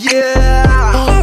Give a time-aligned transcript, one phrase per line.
[0.00, 1.20] Yeah!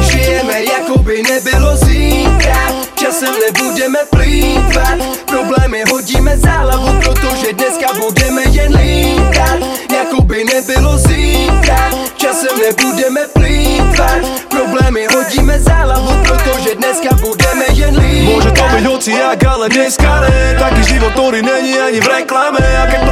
[0.00, 4.98] Žijeme, jako by nebylo zítra Časem nebudeme plýtvat.
[5.26, 9.58] Problémy hodíme za hlavu Protože dneska budeme jen lítat.
[9.96, 14.18] Jako by nebylo zítra Časem nebudeme plýtvat.
[14.48, 18.34] Problémy hodíme za hlavu Protože dneska budeme jen lítat.
[18.34, 20.56] Může to být noci jak, ale dneska ne.
[20.58, 22.58] Taky život, který není ani v reklame.
[22.82, 23.05] A keď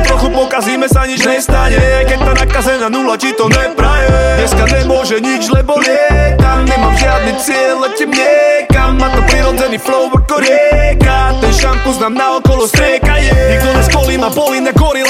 [0.54, 1.74] pokazíme, sa nič nestane
[2.06, 4.06] keď tá nakazená nula ti to nepraje.
[4.38, 10.38] Dneska nemôže nič, lebo lietam Nemám žiadny cieľ, letím niekam Má to prirodzený flow ako
[10.38, 11.34] rieka.
[11.42, 15.03] Ten šampus nám naokolo strieka je Nikto neskolí ma bolí na gorila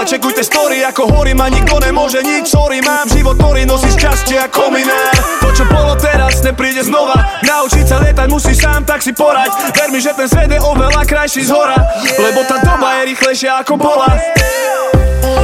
[0.00, 3.92] Miami, Florida Čekujte story, ako horím a nikto nemôže nič Sorry, mám život, ktorý nosí
[3.92, 5.12] šťastie ako minár
[5.44, 7.14] To čo bolo teraz, nepríde znova.
[7.44, 9.52] Naučiť sa lietať musíš sám, tak si porať.
[9.76, 11.76] Ver mi, že ten svet je oveľa krajší z hora
[12.16, 14.08] Lebo tá doba je rýchlejšia ako bola.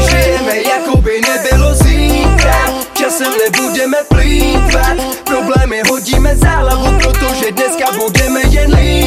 [0.09, 2.59] Žijeme jako by nebylo zítra.
[2.97, 4.97] Časem nebudeme plýtvat.
[5.25, 9.06] Problémy hodíme za hlavu Protože dneska budeme jen lítat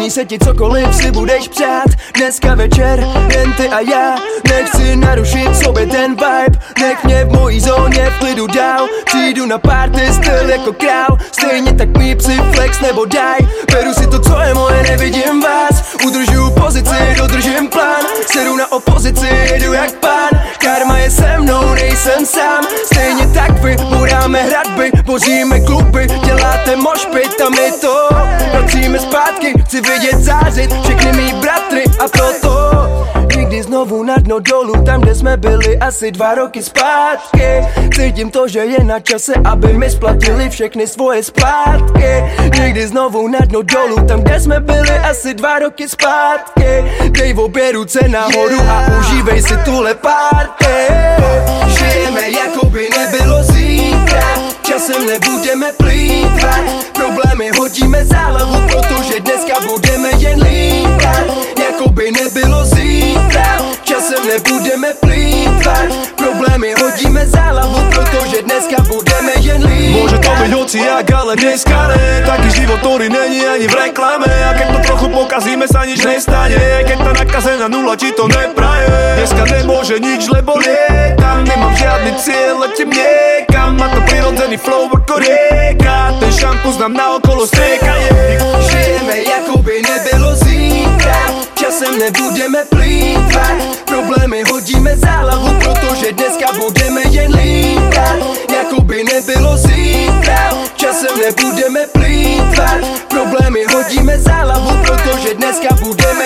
[0.00, 1.84] Splní se ti cokoliv si budeš přát.
[2.16, 3.06] Dneska večer
[3.36, 4.14] jen ty a já.
[4.48, 6.58] Nechci narušit sobě ten vibe.
[6.80, 8.86] Nech mě v mojí zóně v klidu dál.
[9.04, 11.18] Přijdu na party styl jako král.
[11.32, 13.38] Stejně tak mý psi flex nebo daj.
[13.72, 15.94] Beru si to, co je moje, nevidím vás.
[16.06, 18.04] Udržuju pozici, dodržím plán.
[18.32, 20.30] Sedu na opozici, jedu jak pán.
[20.58, 22.64] Karma je se mnou, nejsem sám.
[22.84, 28.08] Stejně tak vy, budáme hradby Boříme kluby, děláte mošpit a my to
[28.52, 29.59] Vracíme zpátky,
[35.30, 37.44] jsme byli asi dva roky zpátky.
[37.94, 42.24] Cítím to, že je na čase, aby mi splatili všechny svoje splátky.
[42.62, 46.84] Nikdy znovu na dno dolů, tam kde jsme byli asi dva roky zpátky.
[47.10, 50.66] Dej v obě ruce nahoru a užívej si tuhle party
[51.66, 54.24] Žijeme jako by nebylo zítra.
[54.62, 56.60] Časem nebudeme plýtvat.
[56.92, 58.68] Problémy hodíme za hlavu,
[64.60, 65.88] Nebudeme plýtvat.
[66.20, 71.88] Problémy hodíme za hlavu, protože dneska budeme jen lítat Môže to byť hociak, ale dneska
[71.88, 72.20] ne.
[72.28, 74.28] Taký život, ktorý není ani v reklame.
[74.28, 76.60] A keď to trochu pokazíme, sa nič nestane.
[76.60, 78.84] Keď tá nakazená nula ti to nepraje.
[79.16, 85.24] Dneska nemôže nič, lebo lietam Nemám žiadny cieľ, letím niekam Má to prirodzený flow ako
[85.24, 86.20] rieka.
[86.20, 88.12] Ten šampus nám naokolo strieka je
[88.68, 90.19] Žijeme jako by zítra
[91.80, 93.56] Časem nebudeme plýtvat.
[93.84, 98.16] Problémy hodíme za hlavu Protože dneska budeme jen lítat.
[98.54, 102.78] Jako by nebylo zítra Časem nebudeme plýtvat.
[103.08, 106.24] Problémy hodíme za hlavu Protože dneska budeme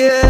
[0.00, 0.29] Yeah.